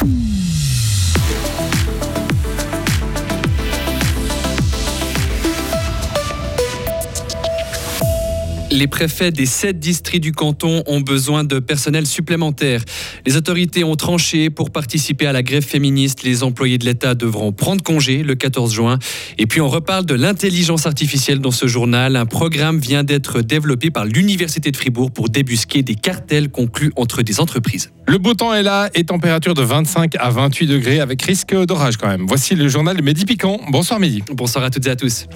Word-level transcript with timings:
Mm-hmm. 0.00 0.37
Les 8.70 8.86
préfets 8.86 9.30
des 9.30 9.46
sept 9.46 9.78
districts 9.78 10.22
du 10.22 10.32
canton 10.32 10.82
ont 10.86 11.00
besoin 11.00 11.42
de 11.42 11.58
personnel 11.58 12.06
supplémentaire. 12.06 12.82
Les 13.26 13.36
autorités 13.36 13.82
ont 13.82 13.96
tranché 13.96 14.50
pour 14.50 14.70
participer 14.70 15.26
à 15.26 15.32
la 15.32 15.42
grève 15.42 15.64
féministe. 15.64 16.22
Les 16.22 16.42
employés 16.42 16.76
de 16.76 16.84
l'État 16.84 17.14
devront 17.14 17.50
prendre 17.52 17.82
congé 17.82 18.22
le 18.22 18.34
14 18.34 18.72
juin. 18.74 18.98
Et 19.38 19.46
puis 19.46 19.62
on 19.62 19.68
reparle 19.68 20.04
de 20.04 20.14
l'intelligence 20.14 20.86
artificielle 20.86 21.38
dans 21.38 21.50
ce 21.50 21.66
journal. 21.66 22.14
Un 22.14 22.26
programme 22.26 22.78
vient 22.78 23.04
d'être 23.04 23.40
développé 23.40 23.90
par 23.90 24.04
l'Université 24.04 24.70
de 24.70 24.76
Fribourg 24.76 25.10
pour 25.12 25.30
débusquer 25.30 25.82
des 25.82 25.94
cartels 25.94 26.50
conclus 26.50 26.92
entre 26.96 27.22
des 27.22 27.40
entreprises. 27.40 27.90
Le 28.06 28.18
beau 28.18 28.34
temps 28.34 28.52
est 28.52 28.62
là 28.62 28.90
et 28.94 29.04
température 29.04 29.54
de 29.54 29.62
25 29.62 30.14
à 30.18 30.28
28 30.28 30.66
degrés 30.66 31.00
avec 31.00 31.22
risque 31.22 31.54
d'orage 31.54 31.96
quand 31.96 32.08
même. 32.08 32.26
Voici 32.28 32.54
le 32.54 32.68
journal 32.68 32.96
de 32.96 33.02
Mehdi 33.02 33.24
Piquant. 33.24 33.60
Bonsoir 33.70 33.98
Mehdi. 33.98 34.22
Bonsoir 34.30 34.64
à 34.64 34.70
toutes 34.70 34.86
et 34.86 34.90
à 34.90 34.96
tous. 34.96 35.26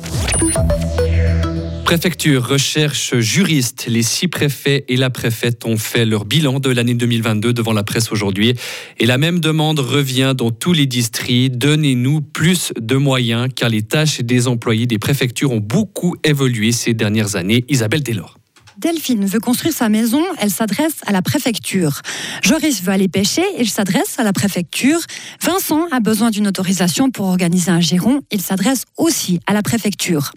Préfecture 1.92 2.48
recherche 2.48 3.18
juriste. 3.18 3.84
Les 3.86 4.00
six 4.02 4.26
préfets 4.26 4.86
et 4.88 4.96
la 4.96 5.10
préfète 5.10 5.66
ont 5.66 5.76
fait 5.76 6.06
leur 6.06 6.24
bilan 6.24 6.58
de 6.58 6.70
l'année 6.70 6.94
2022 6.94 7.52
devant 7.52 7.74
la 7.74 7.82
presse 7.82 8.10
aujourd'hui. 8.10 8.54
Et 8.98 9.04
la 9.04 9.18
même 9.18 9.40
demande 9.40 9.78
revient 9.78 10.32
dans 10.34 10.50
tous 10.50 10.72
les 10.72 10.86
districts. 10.86 11.58
Donnez-nous 11.58 12.22
plus 12.22 12.72
de 12.80 12.96
moyens 12.96 13.48
car 13.54 13.68
les 13.68 13.82
tâches 13.82 14.20
des 14.20 14.48
employés 14.48 14.86
des 14.86 14.98
préfectures 14.98 15.52
ont 15.52 15.60
beaucoup 15.60 16.16
évolué 16.24 16.72
ces 16.72 16.94
dernières 16.94 17.36
années. 17.36 17.66
Isabelle 17.68 18.02
Taylor. 18.02 18.38
Delphine 18.82 19.26
veut 19.26 19.38
construire 19.38 19.72
sa 19.72 19.88
maison, 19.88 20.24
elle 20.38 20.50
s'adresse 20.50 20.96
à 21.06 21.12
la 21.12 21.22
préfecture. 21.22 22.00
Joris 22.42 22.82
veut 22.82 22.90
aller 22.90 23.06
pêcher, 23.06 23.44
il 23.56 23.70
s'adresse 23.70 24.18
à 24.18 24.24
la 24.24 24.32
préfecture. 24.32 24.98
Vincent 25.40 25.86
a 25.92 26.00
besoin 26.00 26.30
d'une 26.30 26.48
autorisation 26.48 27.08
pour 27.08 27.26
organiser 27.26 27.70
un 27.70 27.78
giron, 27.78 28.22
il 28.32 28.40
s'adresse 28.40 28.82
aussi 28.96 29.38
à 29.46 29.52
la 29.52 29.62
préfecture. 29.62 30.32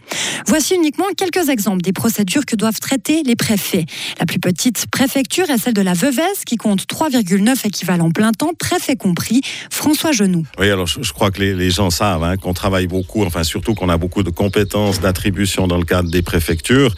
Voici 0.45 0.75
uniquement 0.75 1.05
quelques 1.17 1.49
exemples 1.49 1.81
des 1.81 1.91
procédures 1.91 2.45
que 2.45 2.55
doivent 2.55 2.79
traiter 2.79 3.23
les 3.23 3.35
préfets. 3.35 3.87
La 4.19 4.27
plus 4.27 4.39
petite 4.39 4.85
préfecture 4.91 5.49
est 5.49 5.57
celle 5.57 5.73
de 5.73 5.81
la 5.81 5.93
Veuvez 5.93 6.21
qui 6.45 6.57
compte 6.57 6.81
3,9 6.81 7.65
équivalents 7.65 8.11
plein 8.11 8.31
temps, 8.31 8.51
préfet 8.53 8.95
compris. 8.95 9.41
François 9.71 10.11
Genoux. 10.11 10.45
Oui, 10.59 10.69
alors 10.69 10.85
je, 10.85 11.13
crois 11.13 11.31
que 11.31 11.41
les, 11.41 11.71
gens 11.71 11.89
savent 11.89 12.23
hein, 12.23 12.37
qu'on 12.37 12.53
travaille 12.53 12.85
beaucoup, 12.85 13.25
enfin 13.25 13.43
surtout 13.43 13.73
qu'on 13.73 13.89
a 13.89 13.97
beaucoup 13.97 14.21
de 14.21 14.29
compétences 14.29 15.01
d'attribution 15.01 15.65
dans 15.65 15.77
le 15.77 15.85
cadre 15.85 16.11
des 16.11 16.21
préfectures. 16.21 16.93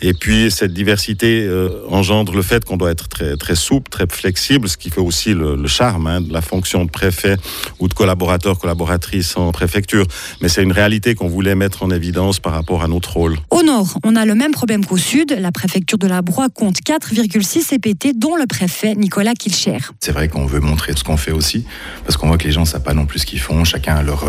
Et 0.00 0.12
puis 0.12 0.50
cette 0.50 0.72
diversité 0.72 0.87
euh, 0.90 1.68
engendre 1.90 2.34
le 2.34 2.42
fait 2.42 2.64
qu'on 2.64 2.76
doit 2.76 2.90
être 2.90 3.08
très, 3.08 3.36
très 3.36 3.54
souple, 3.54 3.90
très 3.90 4.06
flexible, 4.06 4.68
ce 4.68 4.76
qui 4.76 4.90
fait 4.90 5.00
aussi 5.00 5.34
le, 5.34 5.66
charme 5.66 6.06
hein, 6.06 6.20
de 6.20 6.32
la 6.32 6.40
fonction 6.40 6.84
de 6.84 6.90
préfet 6.90 7.36
ou 7.78 7.88
de 7.88 7.94
collaborateur, 7.94 8.58
collaboratrice 8.58 9.36
en 9.36 9.52
préfecture. 9.52 10.06
Mais 10.40 10.48
c'est 10.48 10.62
une 10.62 10.72
réalité 10.72 11.14
qu'on 11.14 11.28
voulait 11.28 11.54
mettre 11.54 11.82
en 11.82 11.90
évidence 11.90 12.40
par 12.40 12.52
rapport 12.52 12.82
à 12.82 12.88
notre 12.88 13.12
rôle. 13.12 13.36
Au 13.50 13.62
nord, 13.62 13.98
on 14.04 14.16
a 14.16 14.24
le 14.24 14.34
même 14.34 14.52
problème 14.52 14.84
qu'au 14.84 14.96
sud. 14.96 15.36
La 15.38 15.52
préfecture 15.52 15.98
de 15.98 16.06
la 16.06 16.22
Broye 16.22 16.48
compte 16.48 16.78
4,6 16.78 17.66
CPT, 17.68 18.18
dont 18.18 18.36
le 18.36 18.46
préfet 18.46 18.94
Nicolas 18.94 19.34
Kilcher. 19.34 19.78
C'est 20.00 20.12
vrai 20.12 20.28
qu'on 20.28 20.46
veut 20.46 20.60
montrer 20.60 20.92
ce 20.96 21.04
qu'on 21.04 21.16
fait 21.16 21.32
aussi, 21.32 21.64
parce 22.04 22.16
qu'on 22.16 22.28
voit 22.28 22.38
que 22.38 22.44
les 22.44 22.52
gens 22.52 22.62
ne 22.62 22.66
savent 22.66 22.82
pas 22.82 22.94
non 22.94 23.06
plus 23.06 23.20
ce 23.20 23.26
qu'ils 23.26 23.40
font. 23.40 23.64
Chacun 23.64 23.96
a 23.96 24.02
leur, 24.02 24.24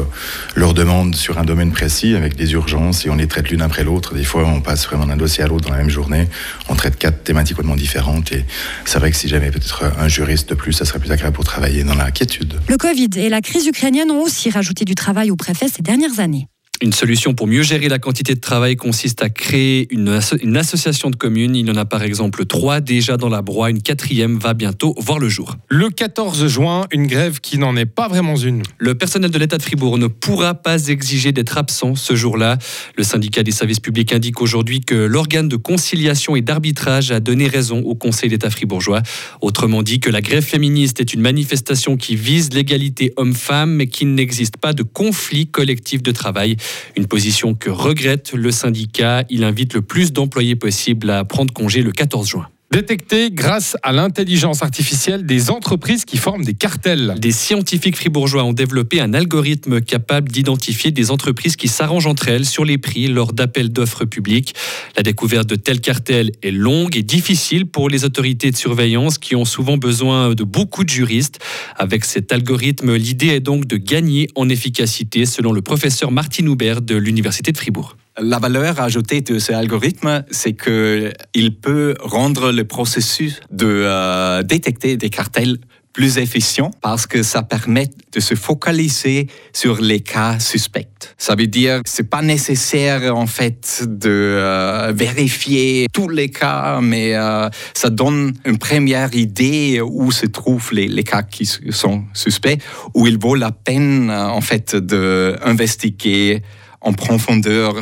leur 0.55 0.73
demande 0.73 1.15
sur 1.15 1.37
un 1.37 1.43
domaine 1.43 1.71
précis 1.71 2.15
avec 2.15 2.35
des 2.35 2.51
urgences 2.53 3.05
et 3.05 3.09
on 3.09 3.15
les 3.15 3.27
traite 3.27 3.49
l'une 3.49 3.61
après 3.61 3.83
l'autre. 3.83 4.13
Des 4.13 4.23
fois, 4.23 4.45
on 4.45 4.61
passe 4.61 4.85
vraiment 4.85 5.05
d'un 5.05 5.17
dossier 5.17 5.43
à 5.43 5.47
l'autre 5.47 5.67
dans 5.67 5.73
la 5.73 5.79
même 5.79 5.89
journée 5.89 6.27
on 6.69 6.75
traite 6.75 6.97
quatre 6.97 7.23
thématiques 7.23 7.57
complètement 7.57 7.75
différentes. 7.75 8.31
Et 8.31 8.45
c'est 8.85 8.99
vrai 8.99 9.11
que 9.11 9.17
si 9.17 9.27
j'avais 9.27 9.51
peut-être 9.51 9.83
un 9.97 10.07
juriste 10.07 10.49
de 10.49 10.55
plus, 10.55 10.73
ça 10.73 10.85
serait 10.85 10.99
plus 10.99 11.11
agréable 11.11 11.35
pour 11.35 11.45
travailler 11.45 11.83
dans 11.83 11.95
la 11.95 12.11
quiétude. 12.11 12.59
Le 12.67 12.77
Covid 12.77 13.09
et 13.15 13.29
la 13.29 13.41
crise 13.41 13.67
ukrainienne 13.67 14.11
ont 14.11 14.21
aussi 14.21 14.49
rajouté 14.49 14.85
du 14.85 14.95
travail 14.95 15.31
au 15.31 15.35
préfet 15.35 15.67
ces 15.67 15.81
dernières 15.81 16.19
années. 16.19 16.47
Une 16.81 16.93
solution 16.93 17.33
pour 17.33 17.45
mieux 17.45 17.61
gérer 17.61 17.89
la 17.89 17.99
quantité 17.99 18.35
de 18.35 18.39
travail 18.39 18.77
consiste 18.77 19.21
à 19.21 19.29
créer 19.29 19.93
une, 19.93 20.07
association 20.55 21.09
de 21.09 21.17
communes. 21.17 21.53
Il 21.53 21.67
y 21.67 21.71
en 21.71 21.75
a 21.75 21.83
par 21.83 22.03
exemple 22.03 22.45
trois 22.45 22.79
déjà 22.79 23.17
dans 23.17 23.27
la 23.27 23.41
Broye. 23.41 23.69
Une 23.69 23.81
quatrième 23.81 24.39
va 24.39 24.53
bientôt 24.53 24.95
voir 24.97 25.19
le 25.19 25.27
jour. 25.27 25.57
Le 25.67 25.89
14 25.89 26.47
juin, 26.47 26.85
une 26.93 27.07
grève 27.07 27.41
qui 27.41 27.57
n'en 27.57 27.75
est 27.75 27.85
pas 27.85 28.07
vraiment 28.07 28.37
une. 28.37 28.63
Le 28.77 28.95
personnel 28.95 29.29
de 29.29 29.37
l'État 29.37 29.57
de 29.57 29.61
Fribourg 29.61 29.97
ne 29.97 30.07
pourra 30.07 30.53
pas 30.53 30.87
exiger 30.87 31.33
d'être 31.33 31.57
absent 31.57 31.95
ce 31.95 32.15
jour-là. 32.15 32.57
Le 32.95 33.03
syndicat 33.03 33.43
des 33.43 33.51
services 33.51 33.81
publics 33.81 34.13
indique 34.13 34.39
aujourd'hui 34.41 34.79
que 34.79 34.95
l'organe 34.95 35.49
de 35.49 35.57
conciliation 35.57 36.37
et 36.37 36.41
d'arbitrage 36.41 37.11
a 37.11 37.19
donné 37.19 37.47
raison 37.47 37.81
au 37.81 37.95
Conseil 37.95 38.29
d'État 38.29 38.49
fribourgeois. 38.49 39.01
Autrement 39.41 39.83
dit 39.83 39.99
que 39.99 40.09
la 40.09 40.21
grève 40.21 40.45
féministe 40.45 41.01
est 41.01 41.13
une 41.13 41.21
manifestation 41.21 41.97
qui 41.97 42.15
vise 42.15 42.53
l'égalité 42.53 43.11
homme-femme 43.17 43.71
mais 43.71 43.87
qui 43.87 44.05
n'existe 44.05 44.55
pas 44.55 44.71
de 44.71 44.83
conflit 44.83 45.47
collectif 45.47 46.01
de 46.01 46.11
travail. 46.11 46.55
Une 46.95 47.07
position 47.07 47.55
que 47.55 47.69
regrette 47.69 48.33
le 48.33 48.51
syndicat. 48.51 49.23
Il 49.29 49.43
invite 49.43 49.73
le 49.73 49.81
plus 49.81 50.11
d'employés 50.11 50.55
possible 50.55 51.09
à 51.09 51.23
prendre 51.25 51.53
congé 51.53 51.81
le 51.81 51.91
14 51.91 52.27
juin 52.27 52.47
détecter 52.71 53.31
grâce 53.31 53.75
à 53.81 53.91
l'intelligence 53.91 54.61
artificielle 54.61 55.25
des 55.25 55.49
entreprises 55.49 56.05
qui 56.05 56.17
forment 56.17 56.43
des 56.43 56.53
cartels. 56.53 57.15
Des 57.19 57.31
scientifiques 57.31 57.97
fribourgeois 57.97 58.43
ont 58.43 58.53
développé 58.53 59.01
un 59.01 59.13
algorithme 59.13 59.81
capable 59.81 60.29
d'identifier 60.29 60.91
des 60.91 61.09
entreprises 61.09 61.55
qui 61.55 61.67
s'arrangent 61.67 62.05
entre 62.05 62.27
elles 62.27 62.45
sur 62.45 62.65
les 62.65 62.77
prix 62.77 63.07
lors 63.07 63.33
d'appels 63.33 63.69
d'offres 63.69 64.05
publics. 64.05 64.53
La 64.95 65.03
découverte 65.03 65.47
de 65.47 65.55
tels 65.55 65.81
cartels 65.81 66.31
est 66.43 66.51
longue 66.51 66.95
et 66.95 67.03
difficile 67.03 67.65
pour 67.65 67.89
les 67.89 68.05
autorités 68.05 68.51
de 68.51 68.57
surveillance 68.57 69.17
qui 69.17 69.35
ont 69.35 69.45
souvent 69.45 69.77
besoin 69.77 70.35
de 70.35 70.43
beaucoup 70.43 70.83
de 70.83 70.89
juristes. 70.89 71.39
Avec 71.75 72.05
cet 72.05 72.31
algorithme, 72.31 72.95
l'idée 72.95 73.29
est 73.29 73.39
donc 73.39 73.65
de 73.65 73.77
gagner 73.77 74.27
en 74.35 74.47
efficacité 74.47 75.25
selon 75.25 75.53
le 75.53 75.61
professeur 75.61 76.11
Martin 76.11 76.45
Hubert 76.45 76.81
de 76.81 76.95
l'Université 76.95 77.51
de 77.51 77.57
Fribourg. 77.57 77.97
La 78.21 78.37
valeur 78.37 78.81
ajoutée 78.81 79.21
de 79.21 79.39
ce 79.39 79.53
algorithme, 79.53 80.25
c'est 80.29 80.53
qu'il 80.53 81.55
peut 81.61 81.95
rendre 82.01 82.51
le 82.51 82.65
processus 82.65 83.39
de 83.49 83.65
euh, 83.65 84.43
détecter 84.43 84.97
des 84.97 85.09
cartels 85.09 85.57
plus 85.93 86.17
efficient 86.17 86.71
parce 86.81 87.07
que 87.07 87.23
ça 87.23 87.43
permet 87.43 87.87
de 88.11 88.19
se 88.19 88.35
focaliser 88.35 89.27
sur 89.53 89.79
les 89.79 90.01
cas 90.01 90.37
suspects. 90.37 91.15
Ça 91.17 91.35
veut 91.35 91.47
dire 91.47 91.81
c'est 91.85 92.09
pas 92.09 92.21
nécessaire 92.21 93.15
en 93.15 93.25
fait 93.25 93.83
de 93.87 94.09
euh, 94.09 94.91
vérifier 94.93 95.87
tous 95.93 96.09
les 96.09 96.29
cas, 96.29 96.81
mais 96.81 97.15
euh, 97.15 97.49
ça 97.73 97.89
donne 97.89 98.33
une 98.45 98.57
première 98.57 99.15
idée 99.15 99.81
où 99.81 100.11
se 100.11 100.25
trouvent 100.25 100.73
les, 100.73 100.89
les, 100.89 101.03
cas 101.03 101.23
qui 101.23 101.45
sont 101.45 102.03
suspects, 102.13 102.61
où 102.93 103.07
il 103.07 103.17
vaut 103.17 103.35
la 103.35 103.51
peine 103.51 104.11
en 104.11 104.41
fait 104.41 104.75
d'investiguer 104.75 106.43
en 106.81 106.93
profondeur 106.93 107.75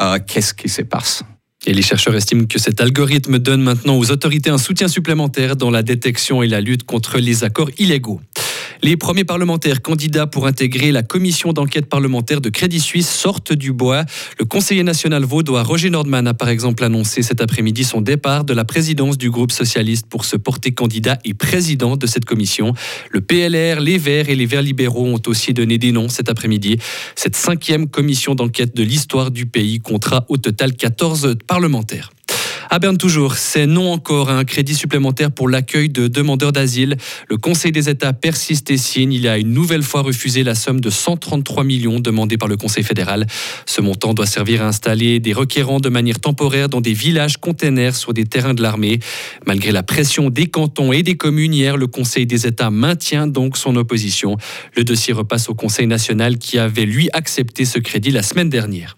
euh, 0.00 0.18
qu'est-ce 0.26 0.54
qui 0.54 0.68
se 0.68 0.82
passe? 0.82 1.22
Et 1.64 1.72
les 1.72 1.82
chercheurs 1.82 2.16
estiment 2.16 2.46
que 2.46 2.58
cet 2.58 2.80
algorithme 2.80 3.38
donne 3.38 3.62
maintenant 3.62 3.96
aux 3.96 4.10
autorités 4.10 4.50
un 4.50 4.58
soutien 4.58 4.88
supplémentaire 4.88 5.54
dans 5.54 5.70
la 5.70 5.82
détection 5.82 6.42
et 6.42 6.48
la 6.48 6.60
lutte 6.60 6.82
contre 6.82 7.18
les 7.18 7.44
accords 7.44 7.70
illégaux. 7.78 8.20
Les 8.84 8.96
premiers 8.96 9.22
parlementaires 9.22 9.80
candidats 9.80 10.26
pour 10.26 10.44
intégrer 10.44 10.90
la 10.90 11.04
commission 11.04 11.52
d'enquête 11.52 11.86
parlementaire 11.86 12.40
de 12.40 12.48
Crédit 12.48 12.80
Suisse 12.80 13.08
sortent 13.08 13.52
du 13.52 13.72
bois. 13.72 14.04
Le 14.40 14.44
conseiller 14.44 14.82
national 14.82 15.22
vaudois 15.22 15.62
Roger 15.62 15.88
Nordman 15.88 16.26
a 16.26 16.34
par 16.34 16.48
exemple 16.48 16.82
annoncé 16.82 17.22
cet 17.22 17.40
après-midi 17.40 17.84
son 17.84 18.00
départ 18.00 18.42
de 18.42 18.52
la 18.52 18.64
présidence 18.64 19.16
du 19.16 19.30
groupe 19.30 19.52
socialiste 19.52 20.06
pour 20.08 20.24
se 20.24 20.36
porter 20.36 20.72
candidat 20.72 21.18
et 21.24 21.32
président 21.32 21.96
de 21.96 22.08
cette 22.08 22.24
commission. 22.24 22.74
Le 23.12 23.20
PLR, 23.20 23.80
les 23.80 23.98
Verts 23.98 24.28
et 24.28 24.34
les 24.34 24.46
Verts 24.46 24.62
libéraux 24.62 25.06
ont 25.06 25.22
aussi 25.28 25.54
donné 25.54 25.78
des 25.78 25.92
noms 25.92 26.08
cet 26.08 26.28
après-midi. 26.28 26.78
Cette 27.14 27.36
cinquième 27.36 27.88
commission 27.88 28.34
d'enquête 28.34 28.74
de 28.74 28.82
l'histoire 28.82 29.30
du 29.30 29.46
pays 29.46 29.78
comptera 29.78 30.26
au 30.28 30.38
total 30.38 30.74
14 30.74 31.36
parlementaires. 31.46 32.10
À 32.74 32.78
Berne 32.78 32.96
toujours, 32.96 33.34
c'est 33.34 33.66
non 33.66 33.92
encore 33.92 34.30
un 34.30 34.44
crédit 34.44 34.74
supplémentaire 34.74 35.30
pour 35.30 35.46
l'accueil 35.46 35.90
de 35.90 36.08
demandeurs 36.08 36.52
d'asile. 36.52 36.96
Le 37.28 37.36
Conseil 37.36 37.70
des 37.70 37.90
États 37.90 38.14
persiste 38.14 38.70
et 38.70 38.78
signe. 38.78 39.12
Il 39.12 39.28
a 39.28 39.36
une 39.36 39.52
nouvelle 39.52 39.82
fois 39.82 40.00
refusé 40.00 40.42
la 40.42 40.54
somme 40.54 40.80
de 40.80 40.88
133 40.88 41.64
millions 41.64 42.00
demandée 42.00 42.38
par 42.38 42.48
le 42.48 42.56
Conseil 42.56 42.82
fédéral. 42.82 43.26
Ce 43.66 43.82
montant 43.82 44.14
doit 44.14 44.24
servir 44.24 44.62
à 44.62 44.68
installer 44.68 45.20
des 45.20 45.34
requérants 45.34 45.80
de 45.80 45.90
manière 45.90 46.18
temporaire 46.18 46.70
dans 46.70 46.80
des 46.80 46.94
villages 46.94 47.36
containers 47.36 47.94
sur 47.94 48.14
des 48.14 48.24
terrains 48.24 48.54
de 48.54 48.62
l'armée. 48.62 49.00
Malgré 49.46 49.70
la 49.70 49.82
pression 49.82 50.30
des 50.30 50.46
cantons 50.46 50.94
et 50.94 51.02
des 51.02 51.18
communes 51.18 51.52
hier, 51.52 51.76
le 51.76 51.88
Conseil 51.88 52.24
des 52.24 52.46
États 52.46 52.70
maintient 52.70 53.26
donc 53.26 53.58
son 53.58 53.76
opposition. 53.76 54.38
Le 54.78 54.84
dossier 54.84 55.12
repasse 55.12 55.50
au 55.50 55.54
Conseil 55.54 55.86
national 55.86 56.38
qui 56.38 56.58
avait 56.58 56.86
lui 56.86 57.10
accepté 57.12 57.66
ce 57.66 57.78
crédit 57.78 58.12
la 58.12 58.22
semaine 58.22 58.48
dernière. 58.48 58.96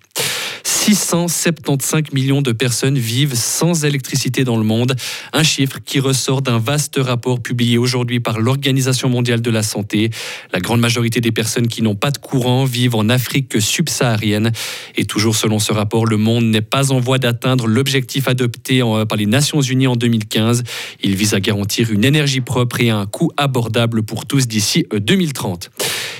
675 0.85 2.13
millions 2.13 2.43
de 2.43 2.53
personnes 2.53 2.99
vivent 2.99 3.35
sans 3.35 3.87
électricité 3.87 4.45
dans 4.45 4.59
le 4.59 4.65
monde, 4.65 4.95
un 5.33 5.43
chiffre 5.43 5.79
qui 5.83 5.99
ressort 5.99 6.43
d'un 6.43 6.59
vaste 6.59 6.97
rapport 6.99 7.41
publié 7.41 7.79
aujourd'hui 7.79 8.21
par 8.21 8.39
l'Organisation 8.39 9.09
mondiale 9.09 9.41
de 9.41 9.51
la 9.51 9.63
santé. 9.63 10.11
La 10.53 10.61
grande 10.61 10.81
majorité 10.81 11.23
des 11.23 11.33
personnes 11.33 11.69
qui 11.69 11.81
n'ont 11.81 11.95
pas 11.95 12.11
de 12.11 12.19
courant 12.19 12.67
vivent 12.67 12.97
en 12.97 13.09
Afrique 13.09 13.63
subsaharienne. 13.63 14.53
Et 14.95 15.07
toujours 15.07 15.37
selon 15.37 15.59
ce 15.59 15.73
rapport, 15.73 16.05
le 16.05 16.19
monde 16.19 16.45
n'est 16.45 16.61
pas 16.61 16.93
en 16.93 17.01
voie 17.01 17.17
d'atteindre 17.17 17.67
l'objectif 17.67 18.29
adopté 18.29 18.83
par 19.09 19.17
les 19.17 19.25
Nations 19.25 19.63
Unies 19.63 19.87
en 19.87 19.97
2015. 19.97 20.65
Il 21.03 21.15
vise 21.15 21.33
à 21.33 21.41
garantir 21.41 21.93
une 21.93 22.05
énergie 22.05 22.43
propre 22.43 22.83
et 22.83 22.91
à 22.91 22.99
un 22.99 23.07
coût 23.07 23.31
abordable 23.39 24.03
pour 24.03 24.27
tous 24.27 24.47
d'ici 24.47 24.85
2030. 24.93 25.71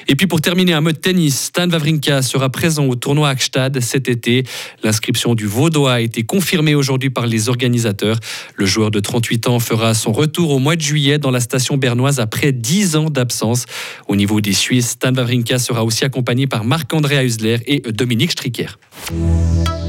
Et 0.09 0.17
puis 0.17 0.27
pour 0.27 0.41
terminer, 0.41 0.73
un 0.73 0.81
mode 0.81 1.01
tennis. 1.01 1.47
Stan 1.47 1.69
Wawrinka 1.69 2.23
sera 2.23 2.51
présent 2.51 2.87
au 2.87 2.95
tournoi 2.95 3.29
Akstad 3.29 3.81
cet 3.81 4.09
été. 4.09 4.45
L'inscription 4.83 5.35
du 5.35 5.47
Vaudois 5.47 5.95
a 5.95 6.01
été 6.01 6.25
confirmée 6.25 6.75
aujourd'hui 6.75 7.11
par 7.11 7.27
les 7.27 7.49
organisateurs. 7.49 8.19
Le 8.57 8.67
joueur 8.67 8.91
de 8.91 9.01
38 9.01 9.49
ans 9.49 9.59
fera 9.59 9.95
son 9.95 10.13
retour 10.13 10.51
au 10.51 10.59
mois 10.59 10.77
de 10.77 10.81
juillet 10.81 11.19
dans 11.19 11.31
la 11.31 11.41
station 11.41 11.77
bernoise 11.77 12.21
après 12.21 12.53
10 12.53 12.97
ans 12.97 13.11
d'absence. 13.11 13.67
Au 14.09 14.17
niveau 14.17 14.41
des 14.41 14.53
Suisses, 14.53 14.91
Stan 14.91 15.15
Wawrinka 15.15 15.59
sera 15.59 15.85
aussi 15.85 16.05
accompagné 16.05 16.47
par 16.47 16.65
Marc-André 16.65 17.25
Husler 17.25 17.59
et 17.67 17.81
Dominique 17.81 18.33
Stricker. 18.33 18.79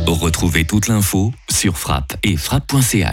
Retrouvez 0.07 0.65
toute 0.65 0.88
l'info 0.88 1.33
sur 1.50 1.77
frappe 1.77 2.15
et 2.23 2.38
frappe.ch. 2.38 3.03